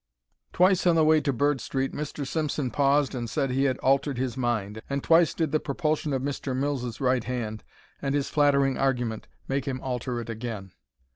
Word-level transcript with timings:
Twice 0.51 0.87
on 0.87 0.95
the 0.95 1.05
way 1.05 1.21
to 1.21 1.31
Bird 1.31 1.61
Street 1.61 1.91
Mr. 1.91 2.25
Simpson 2.25 2.71
paused 2.71 3.13
and 3.13 3.29
said 3.29 3.51
he 3.51 3.65
had 3.65 3.77
altered 3.85 4.17
his 4.17 4.35
mind, 4.35 4.81
and 4.89 5.03
twice 5.03 5.35
did 5.35 5.51
the 5.51 5.59
propulsion 5.59 6.11
of 6.11 6.23
Mr. 6.23 6.55
Mills's 6.55 6.99
right 6.99 7.23
hand, 7.25 7.63
and 8.01 8.15
his 8.15 8.27
flattering 8.27 8.79
argument, 8.79 9.27
make 9.47 9.65
him 9.65 9.79
alter 9.81 10.19
it 10.19 10.27
again. 10.27 10.71